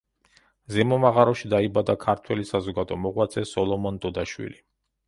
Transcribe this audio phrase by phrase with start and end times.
[0.75, 4.61] ზემო მაღაროში დაიბადა ქართველი საზოგადო მოღვაწე სოლომონ დოდაშვილი.